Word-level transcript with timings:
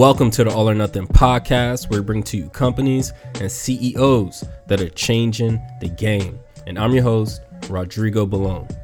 Welcome 0.00 0.30
to 0.30 0.44
the 0.44 0.50
All 0.50 0.66
or 0.66 0.74
Nothing 0.74 1.06
podcast, 1.06 1.90
where 1.90 2.00
we 2.00 2.06
bring 2.06 2.22
to 2.22 2.38
you 2.38 2.48
companies 2.48 3.12
and 3.34 3.52
CEOs 3.52 4.46
that 4.66 4.80
are 4.80 4.88
changing 4.88 5.60
the 5.82 5.90
game. 5.90 6.40
And 6.66 6.78
I'm 6.78 6.94
your 6.94 7.02
host, 7.02 7.42
Rodrigo 7.68 8.24
Balone. 8.24 8.74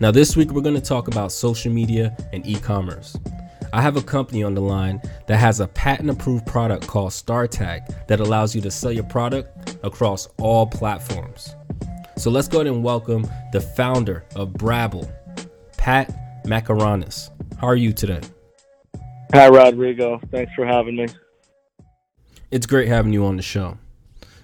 Now, 0.00 0.10
this 0.10 0.38
week 0.38 0.52
we're 0.52 0.62
going 0.62 0.74
to 0.74 0.80
talk 0.80 1.06
about 1.06 1.32
social 1.32 1.70
media 1.70 2.16
and 2.32 2.46
e 2.46 2.54
commerce. 2.54 3.14
I 3.74 3.82
have 3.82 3.98
a 3.98 4.02
company 4.02 4.42
on 4.42 4.54
the 4.54 4.62
line 4.62 5.02
that 5.26 5.36
has 5.36 5.60
a 5.60 5.68
patent 5.68 6.08
approved 6.08 6.46
product 6.46 6.86
called 6.86 7.10
StarTag 7.10 8.06
that 8.06 8.20
allows 8.20 8.54
you 8.54 8.62
to 8.62 8.70
sell 8.70 8.90
your 8.90 9.04
product 9.04 9.76
across 9.82 10.28
all 10.38 10.66
platforms. 10.66 11.54
So 12.16 12.30
let's 12.30 12.48
go 12.48 12.62
ahead 12.62 12.72
and 12.72 12.82
welcome 12.82 13.28
the 13.52 13.60
founder 13.60 14.24
of 14.34 14.54
Brabble, 14.54 15.12
Pat 15.76 16.42
Makaronis. 16.46 17.28
How 17.58 17.66
are 17.66 17.76
you 17.76 17.92
today? 17.92 18.22
Hi, 19.34 19.48
Rodrigo. 19.48 20.20
Thanks 20.30 20.52
for 20.54 20.64
having 20.64 20.94
me. 20.94 21.08
It's 22.52 22.66
great 22.66 22.86
having 22.86 23.12
you 23.12 23.26
on 23.26 23.34
the 23.34 23.42
show. 23.42 23.78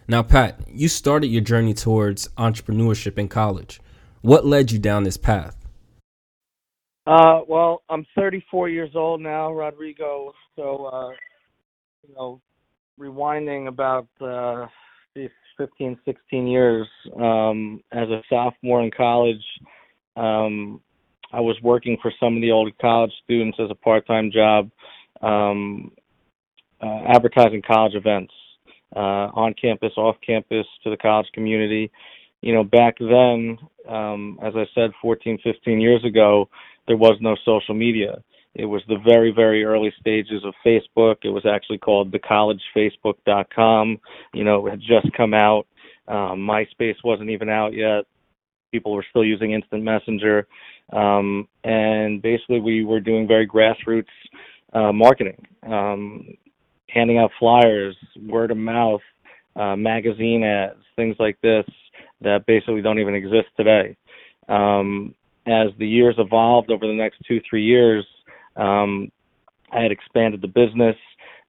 Now, 0.08 0.24
Pat, 0.24 0.58
you 0.66 0.88
started 0.88 1.28
your 1.28 1.42
journey 1.42 1.74
towards 1.74 2.26
entrepreneurship 2.30 3.16
in 3.16 3.28
college. 3.28 3.80
What 4.22 4.44
led 4.44 4.72
you 4.72 4.80
down 4.80 5.04
this 5.04 5.16
path? 5.16 5.56
Uh, 7.06 7.42
well, 7.46 7.84
I'm 7.88 8.04
34 8.16 8.68
years 8.68 8.90
old 8.96 9.20
now, 9.20 9.52
Rodrigo. 9.52 10.32
So, 10.56 10.86
uh, 10.86 11.10
you 12.02 12.12
know, 12.16 12.40
rewinding 12.98 13.68
about 13.68 14.08
uh, 14.20 14.66
15, 15.56 16.00
16 16.04 16.46
years 16.48 16.88
um, 17.16 17.80
as 17.92 18.08
a 18.08 18.22
sophomore 18.28 18.82
in 18.82 18.90
college, 18.90 19.44
um, 20.16 20.80
I 21.32 21.40
was 21.40 21.56
working 21.62 21.96
for 22.02 22.12
some 22.18 22.36
of 22.36 22.42
the 22.42 22.50
old 22.50 22.76
college 22.78 23.12
students 23.24 23.58
as 23.60 23.70
a 23.70 23.74
part-time 23.74 24.30
job, 24.32 24.70
um, 25.22 25.92
uh, 26.82 27.00
advertising 27.06 27.62
college 27.62 27.94
events 27.94 28.32
uh, 28.96 29.30
on 29.34 29.54
campus, 29.54 29.92
off 29.96 30.16
campus, 30.26 30.66
to 30.84 30.90
the 30.90 30.96
college 30.96 31.28
community. 31.32 31.90
You 32.40 32.54
know, 32.54 32.64
back 32.64 32.96
then, 32.98 33.58
um, 33.88 34.38
as 34.42 34.54
I 34.56 34.64
said, 34.74 34.90
14, 35.02 35.38
15 35.44 35.80
years 35.80 36.04
ago, 36.04 36.48
there 36.86 36.96
was 36.96 37.18
no 37.20 37.36
social 37.44 37.74
media. 37.74 38.22
It 38.54 38.64
was 38.64 38.82
the 38.88 38.98
very, 39.06 39.30
very 39.30 39.64
early 39.64 39.92
stages 40.00 40.42
of 40.44 40.54
Facebook. 40.66 41.16
It 41.22 41.28
was 41.28 41.46
actually 41.46 41.78
called 41.78 42.10
thecollegefacebook.com. 42.10 44.00
You 44.34 44.44
know, 44.44 44.66
it 44.66 44.70
had 44.70 44.80
just 44.80 45.12
come 45.16 45.34
out. 45.34 45.66
Um, 46.08 46.40
MySpace 46.40 46.96
wasn't 47.04 47.30
even 47.30 47.48
out 47.48 47.74
yet. 47.74 48.06
People 48.72 48.92
were 48.92 49.04
still 49.10 49.24
using 49.24 49.52
Instant 49.52 49.82
Messenger. 49.82 50.46
Um, 50.92 51.48
and 51.64 52.20
basically, 52.22 52.60
we 52.60 52.84
were 52.84 53.00
doing 53.00 53.26
very 53.26 53.46
grassroots 53.46 54.04
uh, 54.72 54.92
marketing, 54.92 55.44
um, 55.66 56.26
handing 56.88 57.18
out 57.18 57.30
flyers, 57.38 57.96
word 58.26 58.50
of 58.50 58.56
mouth, 58.56 59.00
uh, 59.56 59.76
magazine 59.76 60.44
ads, 60.44 60.78
things 60.96 61.16
like 61.18 61.40
this 61.40 61.64
that 62.20 62.46
basically 62.46 62.82
don't 62.82 62.98
even 62.98 63.14
exist 63.14 63.48
today. 63.56 63.96
Um, 64.48 65.14
as 65.46 65.68
the 65.78 65.86
years 65.86 66.14
evolved 66.18 66.70
over 66.70 66.86
the 66.86 66.92
next 66.92 67.18
two, 67.26 67.40
three 67.48 67.64
years, 67.64 68.06
um, 68.56 69.10
I 69.72 69.80
had 69.80 69.92
expanded 69.92 70.40
the 70.42 70.48
business. 70.48 70.96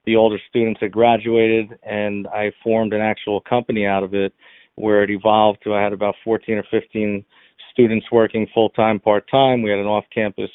The 0.05 0.15
older 0.15 0.39
students 0.49 0.79
had 0.81 0.91
graduated, 0.91 1.77
and 1.83 2.27
I 2.27 2.51
formed 2.63 2.93
an 2.93 3.01
actual 3.01 3.41
company 3.41 3.85
out 3.85 4.03
of 4.03 4.13
it 4.13 4.33
where 4.75 5.03
it 5.03 5.09
evolved 5.09 5.59
to 5.63 5.73
I 5.73 5.81
had 5.81 5.93
about 5.93 6.15
14 6.23 6.57
or 6.57 6.63
15 6.71 7.23
students 7.71 8.05
working 8.11 8.47
full 8.53 8.69
time, 8.69 8.99
part 8.99 9.29
time. 9.29 9.61
We 9.61 9.69
had 9.69 9.79
an 9.79 9.85
off 9.85 10.05
campus 10.13 10.49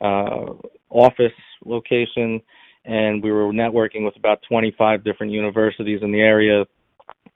uh, 0.00 0.54
office 0.88 1.32
location, 1.64 2.40
and 2.84 3.22
we 3.22 3.30
were 3.30 3.52
networking 3.52 4.04
with 4.04 4.16
about 4.16 4.40
25 4.48 5.04
different 5.04 5.32
universities 5.32 6.00
in 6.02 6.12
the 6.12 6.20
area. 6.20 6.64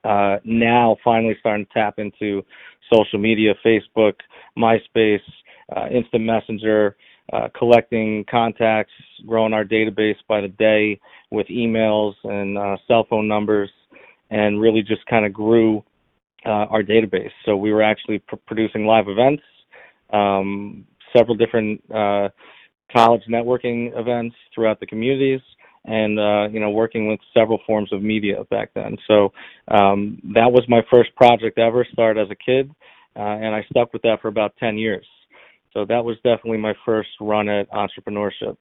Uh, 0.03 0.37
now, 0.45 0.97
finally, 1.03 1.37
starting 1.41 1.67
to 1.67 1.73
tap 1.73 1.99
into 1.99 2.45
social 2.93 3.19
media 3.19 3.55
Facebook, 3.65 4.15
MySpace, 4.59 5.21
uh, 5.75 5.87
Instant 5.91 6.25
Messenger, 6.25 6.97
uh, 7.33 7.49
collecting 7.57 8.25
contacts, 8.31 8.93
growing 9.27 9.55
our 9.55 9.65
database 9.65 10.17
by 10.29 10.41
the 10.41 10.49
day 10.49 11.01
with 11.31 11.47
emails 11.49 12.15
and 12.25 12.59
uh, 12.59 12.77
cell 12.87 13.07
phone 13.09 13.27
numbers, 13.27 13.71
and 14.31 14.61
really 14.61 14.83
just 14.83 15.05
kind 15.07 15.25
of 15.25 15.33
grew 15.33 15.83
uh, 16.45 16.67
our 16.71 16.83
database. 16.83 17.31
So 17.45 17.57
we 17.57 17.73
were 17.73 17.83
actually 17.83 18.19
pr- 18.21 18.37
producing 18.47 18.87
live 18.87 19.09
events, 19.09 19.43
um, 20.13 20.87
several 21.17 21.37
different 21.37 21.83
uh, 21.91 22.29
college 22.95 23.23
networking 23.29 23.99
events 23.99 24.37
throughout 24.55 24.81
the 24.81 24.87
communities, 24.87 25.41
and 25.85 26.19
uh, 26.19 26.49
you 26.51 26.61
know 26.61 26.71
working 26.71 27.09
with 27.09 27.21
several 27.33 27.59
forms 27.67 27.93
of 27.93 28.03
media 28.03 28.45
back 28.51 28.71
then. 28.75 28.97
So 29.07 29.33
um, 29.69 30.21
that 30.35 30.51
was 30.51 30.65
my 30.69 30.83
first 30.91 31.15
project 31.17 31.59
ever. 31.59 31.87
Started 31.93 32.21
as 32.21 32.31
a 32.31 32.37
kid, 32.37 32.71
uh, 33.17 33.21
and 33.21 33.55
I 33.55 33.65
stuck 33.71 33.93
with 33.93 34.03
that 34.03 34.21
for 34.21 34.29
about 34.29 34.55
ten 34.59 34.79
years. 34.79 35.07
So 35.73 35.85
that 35.87 36.05
was 36.05 36.17
definitely 36.17 36.59
my 36.59 36.75
first 36.85 37.11
run 37.21 37.49
at 37.49 37.69
entrepreneurship. 37.71 38.57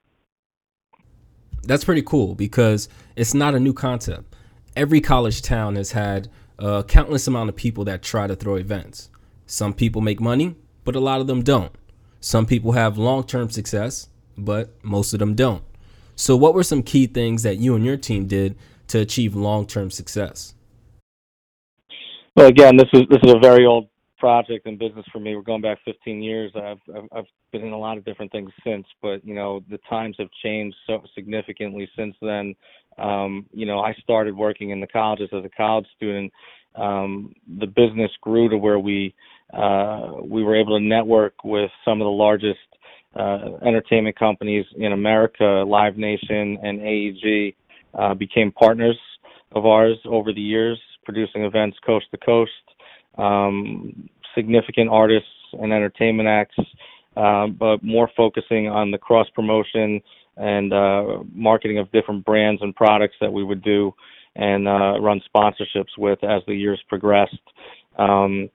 That's 1.64 1.86
pretty 1.86 2.02
cool 2.02 2.36
because 2.36 2.90
it's 3.16 3.34
not 3.34 3.56
a 3.56 3.60
new 3.60 3.74
concept. 3.74 4.36
Every 4.76 5.00
college 5.00 5.42
town 5.42 5.76
has 5.76 5.92
had 5.92 6.30
countless 6.88 7.28
amount 7.28 7.50
of 7.50 7.56
people 7.56 7.86
that 7.86 8.02
try 8.02 8.28
to 8.28 8.36
throw 8.36 8.56
events. 8.56 9.10
Some 9.46 9.74
people 9.74 10.02
make 10.02 10.20
money, 10.20 10.56
but 10.84 10.96
a 10.96 11.00
lot 11.00 11.22
of 11.22 11.28
them 11.28 11.44
don't. 11.44 11.72
Some 12.20 12.46
people 12.46 12.74
have 12.74 12.98
long 12.98 13.24
term 13.24 13.50
success, 13.50 14.08
but 14.38 14.74
most 14.84 15.14
of 15.14 15.20
them 15.20 15.36
don't. 15.36 15.64
So, 16.16 16.36
what 16.36 16.54
were 16.54 16.64
some 16.64 16.84
key 16.84 17.08
things 17.08 17.44
that 17.44 17.58
you 17.58 17.76
and 17.76 17.84
your 17.84 17.98
team 17.98 18.28
did 18.28 18.56
to 18.88 19.00
achieve 19.00 19.36
long 19.36 19.66
term 19.66 19.92
success? 19.92 20.54
Well, 22.36 22.48
again, 22.48 22.78
this 22.78 22.90
is 22.94 23.04
this 23.10 23.20
is 23.24 23.34
a 23.34 23.40
very 23.40 23.66
old 23.66 23.90
project 24.24 24.66
and 24.68 24.80
business 24.80 25.06
for 25.12 25.20
me. 25.20 25.36
We're 25.36 25.42
going 25.42 25.62
back 25.62 25.80
15 25.84 26.24
years. 26.24 26.50
I've, 26.56 26.78
I've 26.96 27.10
I've 27.12 27.26
been 27.52 27.64
in 27.64 27.74
a 27.74 27.78
lot 27.78 27.98
of 27.98 28.06
different 28.06 28.32
things 28.32 28.50
since, 28.64 28.86
but 29.02 29.18
you 29.26 29.36
know 29.36 29.62
the 29.70 29.80
times 29.90 30.16
have 30.18 30.30
changed 30.42 30.78
so 30.88 31.02
significantly 31.14 31.90
since 31.98 32.16
then. 32.22 32.56
Um, 32.98 33.46
you 33.52 33.66
know, 33.66 33.80
I 33.80 33.94
started 34.02 34.34
working 34.34 34.70
in 34.70 34.80
the 34.80 34.88
colleges 34.88 35.28
as 35.34 35.44
a 35.44 35.50
college 35.50 35.86
student. 35.98 36.32
Um, 36.76 37.36
the 37.60 37.68
business 37.68 38.12
grew 38.22 38.48
to 38.48 38.58
where 38.58 38.80
we 38.80 39.14
uh, 39.54 40.14
we 40.24 40.42
were 40.42 40.56
able 40.56 40.80
to 40.80 40.86
network 40.86 41.44
with 41.44 41.70
some 41.84 42.00
of 42.00 42.06
the 42.06 42.18
largest 42.26 42.60
uh, 43.20 43.58
entertainment 43.68 44.18
companies 44.18 44.66
in 44.78 44.94
America. 44.94 45.66
Live 45.68 45.98
Nation 45.98 46.58
and 46.64 46.80
AEG 46.80 47.56
uh, 47.94 48.14
became 48.14 48.54
partners 48.54 48.98
of 49.52 49.66
ours 49.66 49.98
over 50.06 50.32
the 50.32 50.40
years, 50.40 50.80
producing 51.04 51.44
events 51.44 51.76
coast 51.86 52.06
to 52.12 52.18
coast. 52.20 52.52
Um, 53.18 54.10
significant 54.36 54.90
artists 54.90 55.30
and 55.54 55.72
entertainment 55.72 56.28
acts, 56.28 56.58
uh, 57.16 57.48
but 57.48 57.84
more 57.84 58.10
focusing 58.16 58.68
on 58.68 58.92
the 58.92 58.98
cross 58.98 59.28
promotion 59.36 60.02
and 60.38 60.74
uh, 60.74 61.20
marketing 61.34 61.78
of 61.78 61.92
different 61.92 62.26
brands 62.26 62.62
and 62.62 62.76
products 62.76 63.16
that 63.22 63.32
we 63.32 63.44
would 63.44 63.64
do 63.64 63.94
and 64.36 64.68
uh, 64.68 65.00
run 65.00 65.22
sponsorships 65.34 65.96
with 65.98 66.24
as 66.24 66.42
the 66.48 66.56
years 66.56 66.82
progressed. 66.90 67.38
Um, 67.98 68.50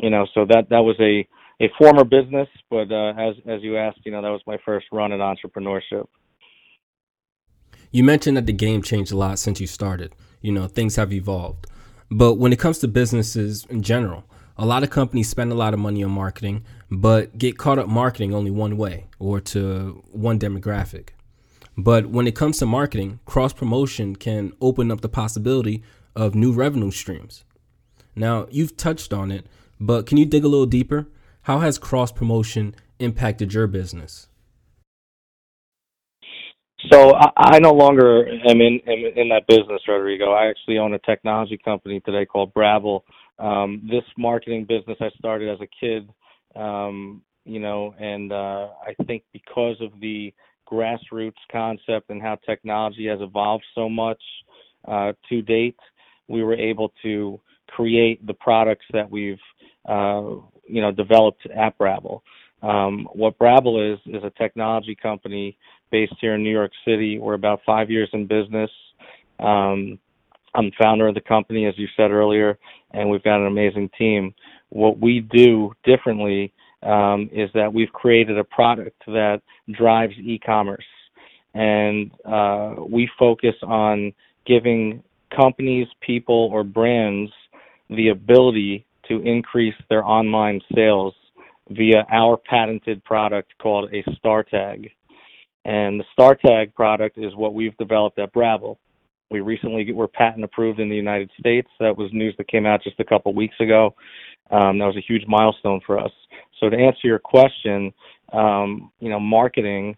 you 0.00 0.10
know, 0.10 0.26
so 0.34 0.44
that 0.46 0.68
that 0.70 0.80
was 0.80 0.96
a 1.00 1.26
a 1.60 1.70
former 1.78 2.04
business, 2.04 2.48
but 2.68 2.90
uh, 2.90 3.12
as 3.12 3.36
as 3.46 3.62
you 3.62 3.76
asked, 3.78 4.00
you 4.04 4.12
know, 4.12 4.20
that 4.20 4.28
was 4.28 4.42
my 4.46 4.58
first 4.64 4.86
run 4.92 5.12
at 5.12 5.20
entrepreneurship. 5.20 6.06
You 7.90 8.02
mentioned 8.02 8.36
that 8.36 8.46
the 8.46 8.52
game 8.52 8.82
changed 8.82 9.12
a 9.12 9.16
lot 9.16 9.38
since 9.38 9.60
you 9.60 9.66
started. 9.66 10.14
You 10.42 10.52
know, 10.52 10.66
things 10.66 10.96
have 10.96 11.12
evolved. 11.12 11.66
But 12.10 12.34
when 12.34 12.52
it 12.52 12.58
comes 12.58 12.80
to 12.80 12.88
businesses 12.88 13.64
in 13.66 13.82
general, 13.82 14.24
a 14.56 14.64
lot 14.64 14.82
of 14.82 14.90
companies 14.90 15.28
spend 15.28 15.50
a 15.50 15.56
lot 15.56 15.74
of 15.74 15.80
money 15.80 16.02
on 16.04 16.10
marketing, 16.10 16.64
but 16.90 17.36
get 17.36 17.58
caught 17.58 17.78
up 17.78 17.88
marketing 17.88 18.34
only 18.34 18.50
one 18.50 18.76
way 18.76 19.06
or 19.18 19.40
to 19.40 20.02
one 20.12 20.38
demographic. 20.38 21.10
But 21.76 22.06
when 22.06 22.26
it 22.26 22.36
comes 22.36 22.58
to 22.58 22.66
marketing, 22.66 23.18
cross 23.24 23.52
promotion 23.52 24.14
can 24.14 24.52
open 24.60 24.92
up 24.92 25.00
the 25.00 25.08
possibility 25.08 25.82
of 26.14 26.34
new 26.34 26.52
revenue 26.52 26.92
streams. 26.92 27.44
Now, 28.14 28.46
you've 28.50 28.76
touched 28.76 29.12
on 29.12 29.32
it, 29.32 29.46
but 29.80 30.06
can 30.06 30.18
you 30.18 30.24
dig 30.24 30.44
a 30.44 30.48
little 30.48 30.66
deeper? 30.66 31.08
How 31.42 31.58
has 31.58 31.78
cross 31.78 32.12
promotion 32.12 32.76
impacted 33.00 33.52
your 33.52 33.66
business? 33.66 34.28
So 36.92 37.14
I, 37.14 37.30
I 37.36 37.58
no 37.58 37.72
longer 37.72 38.28
am 38.28 38.60
in, 38.60 38.80
am 38.86 39.04
in 39.16 39.28
that 39.30 39.46
business, 39.48 39.82
Rodrigo. 39.88 40.32
I 40.32 40.46
actually 40.46 40.78
own 40.78 40.94
a 40.94 40.98
technology 40.98 41.58
company 41.62 42.00
today 42.00 42.24
called 42.24 42.54
Brabble. 42.54 43.00
Um, 43.38 43.82
this 43.90 44.04
marketing 44.16 44.64
business 44.64 44.96
I 45.00 45.10
started 45.18 45.48
as 45.48 45.58
a 45.60 45.68
kid, 45.80 46.08
um, 46.56 47.22
you 47.44 47.60
know, 47.60 47.94
and 47.98 48.32
uh, 48.32 48.68
I 48.86 48.94
think 49.06 49.24
because 49.32 49.76
of 49.80 49.90
the 50.00 50.32
grassroots 50.70 51.32
concept 51.50 52.10
and 52.10 52.22
how 52.22 52.36
technology 52.46 53.06
has 53.06 53.20
evolved 53.20 53.64
so 53.74 53.88
much 53.88 54.20
uh, 54.86 55.12
to 55.28 55.42
date, 55.42 55.78
we 56.28 56.42
were 56.42 56.54
able 56.54 56.92
to 57.02 57.40
create 57.68 58.24
the 58.26 58.34
products 58.34 58.84
that 58.92 59.10
we've 59.10 59.38
uh, 59.88 60.22
you 60.66 60.80
know 60.80 60.90
developed 60.90 61.46
at 61.54 61.76
Brabble. 61.78 62.22
Um, 62.62 63.08
what 63.12 63.38
Brabble 63.38 63.92
is 63.92 63.98
is 64.06 64.22
a 64.24 64.30
technology 64.30 64.94
company 64.94 65.56
based 65.90 66.14
here 66.20 66.34
in 66.34 66.42
New 66.42 66.50
York 66.50 66.72
City. 66.86 67.18
We're 67.18 67.34
about 67.34 67.60
five 67.66 67.90
years 67.90 68.08
in 68.12 68.26
business. 68.26 68.70
Um, 69.38 69.98
I'm 70.54 70.70
founder 70.80 71.08
of 71.08 71.14
the 71.14 71.20
company, 71.20 71.66
as 71.66 71.74
you 71.76 71.88
said 71.96 72.10
earlier, 72.10 72.58
and 72.92 73.10
we've 73.10 73.22
got 73.22 73.40
an 73.40 73.46
amazing 73.46 73.90
team. 73.98 74.34
What 74.70 74.98
we 74.98 75.20
do 75.20 75.72
differently 75.84 76.52
um, 76.82 77.28
is 77.32 77.50
that 77.54 77.72
we've 77.72 77.92
created 77.92 78.38
a 78.38 78.44
product 78.44 79.02
that 79.06 79.40
drives 79.72 80.14
e-commerce, 80.18 80.84
and 81.54 82.10
uh, 82.24 82.76
we 82.88 83.08
focus 83.18 83.54
on 83.62 84.12
giving 84.46 85.02
companies, 85.34 85.88
people, 86.00 86.50
or 86.52 86.62
brands 86.62 87.32
the 87.90 88.08
ability 88.08 88.86
to 89.08 89.20
increase 89.22 89.74
their 89.88 90.04
online 90.04 90.60
sales 90.74 91.14
via 91.70 92.04
our 92.10 92.36
patented 92.36 93.02
product 93.04 93.52
called 93.60 93.92
a 93.92 94.04
Star 94.18 94.42
Tag. 94.42 94.90
And 95.64 95.98
the 95.98 96.04
Star 96.12 96.34
Tag 96.34 96.74
product 96.74 97.18
is 97.18 97.34
what 97.34 97.54
we've 97.54 97.76
developed 97.78 98.18
at 98.18 98.32
Brabble. 98.32 98.76
We 99.30 99.40
recently 99.40 99.90
were 99.92 100.08
patent 100.08 100.44
approved 100.44 100.80
in 100.80 100.88
the 100.88 100.96
United 100.96 101.30
States. 101.38 101.68
That 101.80 101.96
was 101.96 102.10
news 102.12 102.34
that 102.38 102.48
came 102.48 102.66
out 102.66 102.82
just 102.82 103.00
a 103.00 103.04
couple 103.04 103.34
weeks 103.34 103.56
ago. 103.60 103.94
Um, 104.50 104.78
that 104.78 104.86
was 104.86 104.96
a 104.96 105.04
huge 105.06 105.24
milestone 105.26 105.80
for 105.86 105.98
us. 105.98 106.12
So 106.60 106.68
to 106.68 106.76
answer 106.76 107.00
your 107.04 107.18
question, 107.18 107.92
um, 108.32 108.90
you 109.00 109.08
know, 109.08 109.20
marketing 109.20 109.96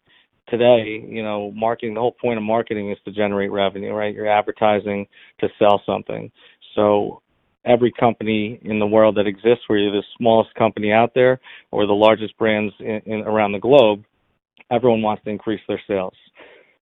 today, 0.49 1.05
you 1.07 1.23
know, 1.23 1.51
marketing, 1.53 1.95
the 1.95 2.01
whole 2.01 2.13
point 2.13 2.39
of 2.39 2.45
marketing 2.45 2.91
is 2.91 2.99
to 3.05 3.11
generate 3.11 3.51
revenue, 3.51 3.93
right? 3.93 4.15
You're 4.15 4.29
advertising 4.29 5.07
to 5.41 5.49
sell 5.59 5.83
something. 5.85 6.31
So 6.75 7.21
every 7.65 7.93
company 7.93 8.61
in 8.63 8.79
the 8.79 8.87
world 8.87 9.17
that 9.17 9.27
exists, 9.27 9.65
where 9.67 9.79
you're 9.79 9.93
the 9.93 10.05
smallest 10.17 10.55
company 10.55 10.93
out 10.93 11.13
there 11.15 11.41
or 11.73 11.87
the 11.87 11.93
largest 11.93 12.37
brands 12.39 12.73
in, 12.79 13.03
in 13.07 13.21
around 13.23 13.53
the 13.53 13.59
globe, 13.59 14.05
everyone 14.71 15.03
wants 15.03 15.25
to 15.25 15.31
increase 15.31 15.61
their 15.69 15.81
sales. 15.87 16.15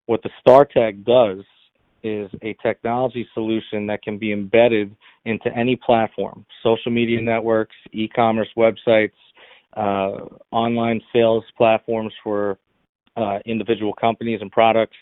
What 0.06 0.22
the 0.22 0.30
StarTag 0.46 1.04
does 1.04 1.44
is 2.04 2.30
a 2.42 2.54
technology 2.62 3.26
solution 3.34 3.86
that 3.86 4.02
can 4.02 4.18
be 4.18 4.32
embedded 4.32 4.94
into 5.24 5.48
any 5.56 5.74
platform, 5.74 6.44
social 6.62 6.92
media 6.92 7.20
networks, 7.20 7.74
e-commerce 7.92 8.48
websites, 8.56 9.12
uh, 9.76 10.26
online 10.52 11.00
sales 11.12 11.42
platforms 11.56 12.12
for 12.22 12.58
uh, 13.16 13.38
individual 13.46 13.92
companies 13.94 14.40
and 14.42 14.52
products, 14.52 14.96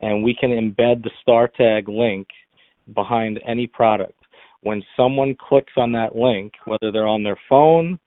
and 0.00 0.22
we 0.22 0.36
can 0.38 0.50
embed 0.50 1.02
the 1.02 1.10
StarTag 1.26 1.88
link 1.88 2.28
behind 2.94 3.40
any 3.46 3.66
product. 3.66 4.18
When 4.60 4.82
someone 4.96 5.34
clicks 5.48 5.72
on 5.76 5.92
that 5.92 6.14
link, 6.14 6.52
whether 6.66 6.92
they're 6.92 7.06
on 7.06 7.22
their 7.22 7.38
phone 7.48 7.98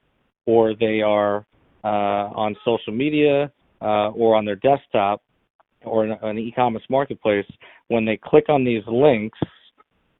or 0.46 0.74
they 0.74 1.02
are 1.02 1.44
uh, 1.84 1.86
on 2.34 2.56
social 2.64 2.92
media 2.92 3.50
uh, 3.80 4.10
or 4.10 4.34
on 4.34 4.44
their 4.44 4.56
desktop 4.56 5.22
or 5.84 6.04
an, 6.04 6.18
an 6.22 6.38
e-commerce 6.38 6.82
marketplace, 6.88 7.46
when 7.88 8.04
they 8.04 8.16
click 8.16 8.48
on 8.48 8.64
these 8.64 8.82
links, 8.86 9.38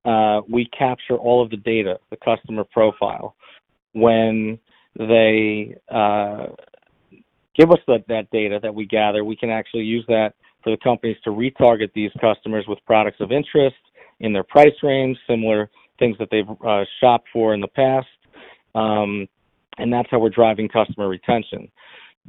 uh, 0.04 0.40
we 0.48 0.66
capture 0.66 1.16
all 1.16 1.42
of 1.42 1.50
the 1.50 1.56
data, 1.56 1.98
the 2.10 2.16
customer 2.16 2.64
profile. 2.64 3.34
When 3.92 4.58
they 4.98 5.74
uh, 5.90 6.46
give 7.56 7.70
us 7.70 7.78
that, 7.88 8.04
that 8.08 8.30
data 8.30 8.58
that 8.62 8.74
we 8.74 8.86
gather, 8.86 9.24
we 9.24 9.36
can 9.36 9.50
actually 9.50 9.84
use 9.84 10.04
that 10.08 10.34
for 10.62 10.70
the 10.70 10.76
companies 10.78 11.16
to 11.24 11.30
retarget 11.30 11.92
these 11.94 12.10
customers 12.20 12.64
with 12.68 12.78
products 12.86 13.18
of 13.20 13.32
interest 13.32 13.76
in 14.20 14.32
their 14.32 14.44
price 14.44 14.74
range, 14.82 15.16
similar 15.28 15.70
things 15.98 16.16
that 16.18 16.28
they've 16.30 16.48
uh, 16.66 16.84
shopped 17.00 17.28
for 17.32 17.54
in 17.54 17.60
the 17.60 17.68
past. 17.68 18.06
Um, 18.74 19.28
and 19.78 19.92
that's 19.92 20.08
how 20.10 20.18
we're 20.18 20.30
driving 20.30 20.68
customer 20.68 21.08
retention. 21.08 21.70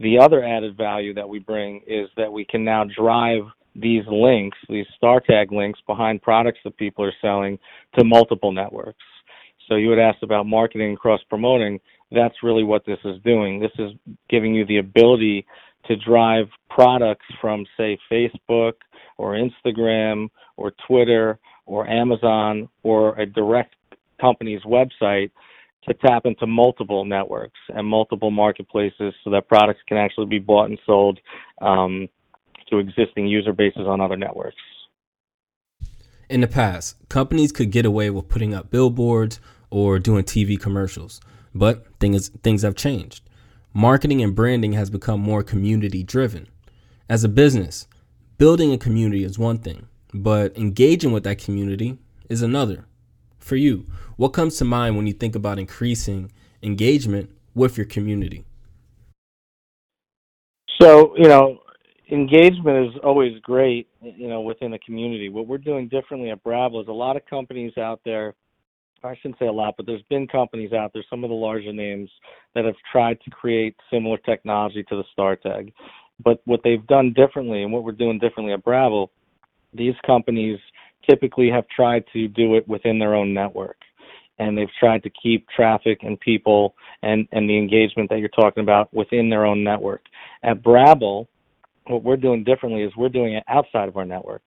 The 0.01 0.18
other 0.18 0.44
added 0.44 0.78
value 0.78 1.13
that 1.16 1.28
we 1.28 1.40
bring 1.40 1.81
is 1.86 2.10
that 2.16 2.31
we 2.31 2.46
can 2.46 2.63
now 2.63 2.86
drive 2.86 3.44
these 3.75 4.04
links, 4.10 4.57
these 4.69 4.86
star 4.96 5.19
tag 5.19 5.51
links 5.51 5.80
behind 5.86 6.22
products 6.22 6.60
that 6.63 6.78
people 6.78 7.04
are 7.04 7.13
selling 7.22 7.60
to 7.98 8.06
multiple 8.06 8.54
networks. 8.54 9.04
So 9.68 9.75
you 9.75 9.90
had 9.90 10.00
asked 10.00 10.24
about 10.24 10.46
marketing 10.46 10.90
and 10.90 10.98
cross 10.98 11.19
promoting. 11.30 11.80
That's 12.12 12.36
really 12.44 12.63
what 12.63 12.86
this 12.86 12.98
is 13.04 13.22
doing. 13.25 13.60
This 13.60 13.72
is 13.78 13.92
giving 14.30 14.56
you 14.56 14.66
the 14.66 14.78
ability 14.78 15.46
to 15.86 15.96
drive 15.98 16.48
products 16.69 17.25
from, 17.42 17.66
say, 17.75 17.98
Facebook 18.10 18.74
or 19.18 19.34
Instagram 19.34 20.30
or 20.56 20.72
Twitter 20.88 21.40
or 21.66 21.88
Amazon 21.88 22.69
or 22.84 23.19
a 23.19 23.25
direct 23.25 23.75
company's 24.19 24.62
website 24.62 25.31
to 25.89 25.95
tap 25.95 26.25
into 26.25 26.45
multiple 26.45 27.03
networks 27.03 27.59
and 27.69 27.86
multiple 27.86 28.30
marketplaces 28.30 29.13
so 29.24 29.31
that 29.31 29.47
products 29.47 29.80
can 29.88 29.97
actually 29.97 30.27
be 30.27 30.39
bought 30.39 30.69
and 30.69 30.80
sold 30.86 31.19
um, 31.62 32.07
to 32.69 32.77
existing 32.77 33.27
user 33.27 33.51
bases 33.53 33.88
on 33.88 34.00
other 34.00 34.15
networks. 34.15 34.62
In 36.30 36.41
the 36.41 36.47
past, 36.47 36.95
companies 37.09 37.51
could 37.51 37.71
get 37.71 37.88
away 37.88 38.12
with 38.12 38.30
putting 38.30 38.53
up 38.53 38.69
billboards 38.69 39.39
or 39.71 39.97
doing 39.97 40.24
TV 40.24 40.59
commercials, 40.59 41.19
but 41.56 41.88
things 42.00 42.30
things 42.44 42.62
have 42.62 42.75
changed. 42.75 43.27
Marketing 43.74 44.21
and 44.21 44.35
branding 44.35 44.74
has 44.74 44.92
become 44.92 45.19
more 45.19 45.42
community 45.42 46.03
driven. 46.03 46.47
As 47.09 47.24
a 47.24 47.30
business, 47.30 47.88
building 48.38 48.71
a 48.71 48.77
community 48.77 49.24
is 49.24 49.39
one 49.39 49.57
thing, 49.57 49.88
but 50.13 50.56
engaging 50.56 51.12
with 51.12 51.24
that 51.24 51.39
community 51.39 51.97
is 52.30 52.44
another. 52.44 52.85
For 53.39 53.56
you, 53.56 53.86
what 54.18 54.30
comes 54.30 54.57
to 54.57 54.65
mind 54.65 54.95
when 54.95 55.07
you 55.07 55.13
think 55.13 55.36
about 55.36 55.57
increasing 55.57 56.31
engagement 56.62 57.31
with 57.56 57.77
your 57.77 57.86
community? 57.86 58.45
So, 60.80 61.15
you 61.18 61.27
know, 61.27 61.59
engagement 62.12 62.89
is 62.89 63.01
always 63.03 63.39
great, 63.41 63.88
you 64.01 64.27
know, 64.27 64.41
within 64.41 64.74
a 64.74 64.80
community. 64.80 65.30
What 65.30 65.47
we're 65.47 65.57
doing 65.57 65.88
differently 65.88 66.30
at 66.31 66.44
Brabble 66.44 66.81
is 66.81 66.88
a 66.88 66.94
lot 66.94 67.18
of 67.18 67.25
companies 67.25 67.74
out 67.77 68.01
there, 68.06 68.36
I 69.03 69.15
shouldn't 69.15 69.39
say 69.39 69.47
a 69.47 69.51
lot, 69.51 69.75
but 69.77 69.85
there's 69.85 70.03
been 70.09 70.27
companies 70.27 70.74
out 70.74 70.92
there, 70.94 71.03
some 71.09 71.24
of 71.24 71.30
the 71.30 71.35
larger 71.35 71.74
names, 71.74 72.09
that 72.56 72.65
have 72.65 72.75
tried 72.92 73.19
to 73.21 73.30
create 73.30 73.75
similar 73.92 74.18
technology 74.18 74.83
to 74.83 74.95
the 74.95 75.03
StarTag. 75.18 75.74
But 76.24 76.42
what 76.45 76.62
they've 76.63 76.85
done 76.88 77.13
differently 77.13 77.63
and 77.63 77.71
what 77.71 77.83
we're 77.83 77.94
doing 77.94 78.19
differently 78.19 78.53
at 78.53 78.63
Brabble 78.63 79.09
these 79.74 79.94
companies 80.06 80.59
typically 81.09 81.50
have 81.50 81.67
tried 81.67 82.03
to 82.13 82.27
do 82.27 82.56
it 82.56 82.67
within 82.67 83.00
their 83.00 83.15
own 83.15 83.33
network 83.33 83.77
and 84.39 84.57
they've 84.57 84.69
tried 84.80 85.04
to 85.04 85.09
keep 85.09 85.47
traffic 85.49 85.99
and 86.01 86.19
people 86.19 86.73
and, 87.04 87.28
and 87.31 87.49
the 87.49 87.57
engagement 87.57 88.09
that 88.09 88.19
you're 88.19 88.30
talking 88.30 88.63
about 88.63 88.92
within 88.94 89.30
their 89.30 89.45
own 89.45 89.63
network. 89.63 90.01
At 90.44 90.63
Brabble, 90.63 91.28
what 91.87 92.04
we're 92.04 92.18
doing 92.18 92.44
differently 92.44 92.83
is 92.83 92.92
we're 92.95 93.09
doing 93.09 93.33
it 93.33 93.44
outside 93.47 93.89
of 93.89 93.97
our 93.97 94.06
network. 94.06 94.42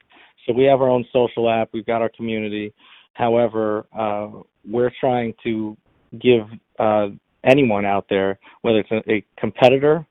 So 0.46 0.52
we 0.52 0.64
have 0.64 0.80
our 0.80 0.88
own 0.88 1.04
social 1.12 1.48
app, 1.48 1.68
we've 1.72 1.86
got 1.86 2.02
our 2.02 2.10
community. 2.16 2.72
However, 3.12 3.86
uh, 3.96 4.28
we're 4.68 4.92
trying 4.98 5.34
to 5.44 5.76
give 6.20 6.42
uh, 6.78 7.08
anyone 7.44 7.84
out 7.84 8.06
there, 8.08 8.38
whether 8.62 8.78
it's 8.78 8.90
a, 8.90 9.12
a 9.12 9.24
competitor, 9.38 10.06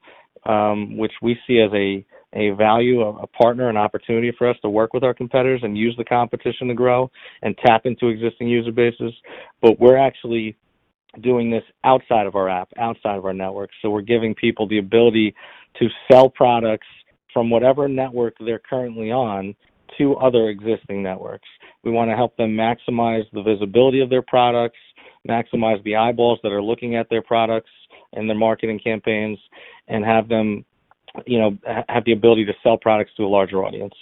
um, 0.45 0.97
which 0.97 1.11
we 1.21 1.37
see 1.47 1.59
as 1.59 1.71
a 1.73 2.05
a 2.33 2.51
value, 2.51 3.01
a, 3.01 3.27
partner, 3.27 3.69
an 3.69 3.77
opportunity 3.77 4.31
for 4.37 4.49
us 4.49 4.55
to 4.61 4.69
work 4.69 4.93
with 4.93 5.03
our 5.03 5.13
competitors 5.13 5.61
and 5.63 5.77
use 5.77 5.95
the 5.97 6.03
competition 6.03 6.67
to 6.67 6.73
grow 6.73 7.11
and 7.41 7.57
tap 7.65 7.85
into 7.85 8.07
existing 8.07 8.47
user 8.47 8.71
bases. 8.71 9.13
But 9.61 9.79
we're 9.79 9.97
actually 9.97 10.55
doing 11.21 11.51
this 11.51 11.63
outside 11.83 12.25
of 12.25 12.35
our 12.35 12.47
app, 12.47 12.69
outside 12.79 13.17
of 13.17 13.25
our 13.25 13.33
network. 13.33 13.69
So 13.81 13.89
we're 13.89 14.01
giving 14.01 14.33
people 14.33 14.67
the 14.67 14.77
ability 14.77 15.35
to 15.79 15.87
sell 16.09 16.29
products 16.29 16.87
from 17.33 17.49
whatever 17.49 17.87
network 17.87 18.35
they're 18.39 18.59
currently 18.59 19.11
on 19.11 19.55
to 19.97 20.15
other 20.15 20.49
existing 20.49 21.03
networks. 21.03 21.47
We 21.83 21.91
want 21.91 22.09
to 22.11 22.15
help 22.15 22.37
them 22.37 22.55
maximize 22.55 23.25
the 23.33 23.41
visibility 23.41 23.99
of 23.99 24.09
their 24.09 24.21
products, 24.21 24.77
maximize 25.27 25.83
the 25.83 25.95
eyeballs 25.95 26.39
that 26.43 26.51
are 26.51 26.61
looking 26.61 26.95
at 26.95 27.09
their 27.09 27.21
products 27.21 27.69
and 28.13 28.29
their 28.29 28.37
marketing 28.37 28.79
campaigns, 28.79 29.37
and 29.87 30.05
have 30.05 30.27
them 30.27 30.65
you 31.25 31.39
know, 31.39 31.57
have 31.89 32.05
the 32.05 32.11
ability 32.11 32.45
to 32.45 32.53
sell 32.63 32.77
products 32.77 33.11
to 33.17 33.23
a 33.23 33.27
larger 33.27 33.63
audience. 33.63 33.93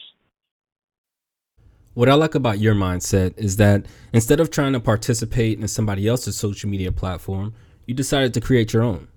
What 1.94 2.08
I 2.08 2.14
like 2.14 2.36
about 2.36 2.60
your 2.60 2.76
mindset 2.76 3.38
is 3.38 3.58
that 3.58 3.86
instead 4.14 4.40
of 4.40 4.52
trying 4.52 4.74
to 4.74 4.80
participate 4.80 5.60
in 5.60 5.68
somebody 5.68 6.08
else's 6.08 6.38
social 6.38 6.70
media 6.70 6.92
platform, 6.92 7.54
you 7.86 7.94
decided 7.94 8.34
to 8.36 8.42
create 8.42 8.74
your 8.74 8.84
own. 8.84 9.08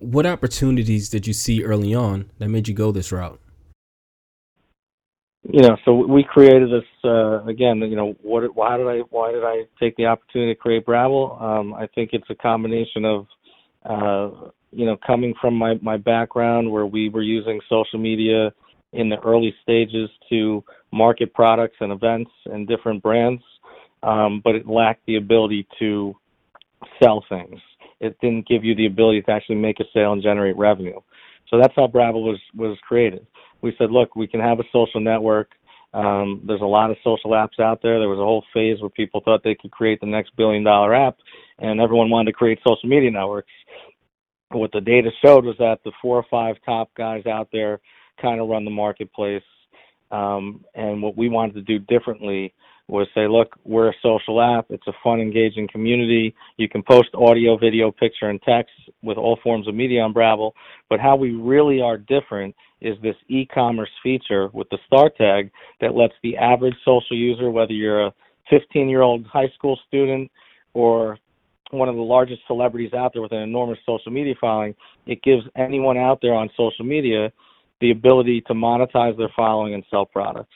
What 0.00 0.26
opportunities 0.26 1.08
did 1.08 1.26
you 1.26 1.32
see 1.32 1.62
early 1.62 1.94
on 1.94 2.30
that 2.38 2.48
made 2.48 2.68
you 2.68 2.74
go 2.74 2.90
this 2.90 3.12
route? 3.12 3.40
You 5.48 5.62
know, 5.62 5.76
so 5.84 5.94
we 5.94 6.22
created 6.22 6.70
this 6.70 6.84
uh, 7.04 7.42
again. 7.44 7.78
You 7.78 7.96
know, 7.96 8.14
what? 8.20 8.54
Why 8.54 8.76
did 8.76 8.86
I? 8.86 8.98
Why 9.08 9.32
did 9.32 9.42
I 9.42 9.62
take 9.78 9.96
the 9.96 10.06
opportunity 10.06 10.54
to 10.54 10.60
create 10.60 10.84
Brabble? 10.84 11.40
Um, 11.40 11.72
I 11.72 11.86
think 11.86 12.10
it's 12.12 12.28
a 12.28 12.34
combination 12.34 13.04
of 13.06 13.26
uh, 13.84 14.50
you 14.72 14.86
know, 14.86 14.96
coming 15.06 15.34
from 15.40 15.54
my, 15.54 15.74
my 15.82 15.96
background 15.96 16.70
where 16.70 16.86
we 16.86 17.08
were 17.08 17.22
using 17.22 17.60
social 17.68 17.98
media 17.98 18.52
in 18.92 19.08
the 19.08 19.18
early 19.20 19.54
stages 19.62 20.10
to 20.28 20.64
market 20.92 21.32
products 21.34 21.76
and 21.80 21.92
events 21.92 22.30
and 22.46 22.66
different 22.66 23.02
brands, 23.02 23.42
um, 24.02 24.40
but 24.44 24.54
it 24.54 24.66
lacked 24.66 25.04
the 25.06 25.16
ability 25.16 25.66
to 25.78 26.14
sell 27.02 27.24
things. 27.28 27.60
It 28.00 28.16
didn't 28.20 28.48
give 28.48 28.64
you 28.64 28.74
the 28.74 28.86
ability 28.86 29.22
to 29.22 29.30
actually 29.30 29.56
make 29.56 29.78
a 29.80 29.84
sale 29.92 30.12
and 30.12 30.22
generate 30.22 30.56
revenue. 30.56 31.00
So 31.48 31.58
that's 31.58 31.74
how 31.76 31.86
Brabble 31.86 32.22
was 32.22 32.38
was 32.54 32.78
created. 32.86 33.26
We 33.60 33.74
said, 33.76 33.90
look, 33.90 34.16
we 34.16 34.26
can 34.26 34.40
have 34.40 34.60
a 34.60 34.64
social 34.72 35.00
network. 35.00 35.50
Um, 35.92 36.42
there's 36.46 36.60
a 36.60 36.64
lot 36.64 36.90
of 36.90 36.96
social 37.02 37.32
apps 37.32 37.58
out 37.58 37.80
there. 37.82 37.98
There 37.98 38.08
was 38.08 38.18
a 38.18 38.24
whole 38.24 38.44
phase 38.54 38.80
where 38.80 38.90
people 38.90 39.20
thought 39.24 39.42
they 39.42 39.56
could 39.56 39.72
create 39.72 40.00
the 40.00 40.06
next 40.06 40.36
billion 40.36 40.62
dollar 40.62 40.94
app, 40.94 41.16
and 41.58 41.80
everyone 41.80 42.10
wanted 42.10 42.30
to 42.30 42.36
create 42.36 42.60
social 42.66 42.88
media 42.88 43.10
networks. 43.10 43.50
What 44.50 44.72
the 44.72 44.80
data 44.80 45.10
showed 45.24 45.44
was 45.44 45.56
that 45.58 45.78
the 45.84 45.92
four 46.02 46.16
or 46.16 46.26
five 46.30 46.56
top 46.64 46.90
guys 46.96 47.24
out 47.26 47.48
there 47.52 47.80
kind 48.20 48.40
of 48.40 48.48
run 48.48 48.64
the 48.64 48.70
marketplace. 48.70 49.42
Um, 50.10 50.64
and 50.74 51.00
what 51.02 51.16
we 51.16 51.28
wanted 51.28 51.54
to 51.54 51.62
do 51.62 51.78
differently 51.78 52.52
was 52.88 53.06
say, 53.14 53.28
look, 53.28 53.54
we're 53.64 53.90
a 53.90 53.94
social 54.02 54.40
app. 54.40 54.66
It's 54.70 54.86
a 54.88 54.92
fun, 55.04 55.20
engaging 55.20 55.68
community. 55.68 56.34
You 56.56 56.68
can 56.68 56.82
post 56.82 57.08
audio, 57.14 57.56
video, 57.56 57.92
picture, 57.92 58.28
and 58.28 58.42
text 58.42 58.72
with 59.02 59.16
all 59.16 59.38
forms 59.42 59.68
of 59.68 59.74
media 59.74 60.02
on 60.02 60.12
Brabble. 60.12 60.52
But 60.88 60.98
how 60.98 61.14
we 61.14 61.30
really 61.30 61.80
are 61.80 61.96
different 61.96 62.54
is 62.80 62.96
this 63.02 63.14
e-commerce 63.28 63.90
feature 64.02 64.48
with 64.52 64.68
the 64.70 64.78
star 64.86 65.10
tag 65.10 65.52
that 65.80 65.94
lets 65.94 66.14
the 66.22 66.36
average 66.36 66.74
social 66.84 67.16
user, 67.16 67.50
whether 67.50 67.72
you're 67.72 68.06
a 68.06 68.14
15-year-old 68.50 69.26
high 69.26 69.50
school 69.54 69.78
student 69.86 70.30
or 70.74 71.18
one 71.70 71.88
of 71.88 71.94
the 71.94 72.02
largest 72.02 72.42
celebrities 72.46 72.92
out 72.92 73.12
there 73.12 73.22
with 73.22 73.32
an 73.32 73.42
enormous 73.42 73.78
social 73.86 74.12
media 74.12 74.34
following, 74.40 74.74
it 75.06 75.22
gives 75.22 75.42
anyone 75.56 75.96
out 75.96 76.20
there 76.22 76.34
on 76.34 76.50
social 76.56 76.84
media 76.84 77.32
the 77.80 77.90
ability 77.90 78.42
to 78.42 78.54
monetize 78.54 79.16
their 79.16 79.30
following 79.34 79.74
and 79.74 79.84
sell 79.90 80.04
products. 80.04 80.54